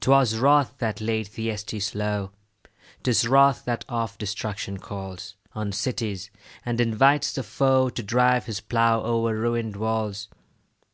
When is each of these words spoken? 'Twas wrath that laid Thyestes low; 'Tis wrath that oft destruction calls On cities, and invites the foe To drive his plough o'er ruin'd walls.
'Twas 0.00 0.34
wrath 0.38 0.78
that 0.78 0.98
laid 0.98 1.26
Thyestes 1.28 1.94
low; 1.94 2.30
'Tis 3.02 3.28
wrath 3.28 3.66
that 3.66 3.84
oft 3.86 4.18
destruction 4.18 4.78
calls 4.78 5.34
On 5.54 5.72
cities, 5.72 6.30
and 6.64 6.80
invites 6.80 7.34
the 7.34 7.42
foe 7.42 7.90
To 7.90 8.02
drive 8.02 8.46
his 8.46 8.60
plough 8.62 9.02
o'er 9.02 9.36
ruin'd 9.36 9.76
walls. 9.76 10.28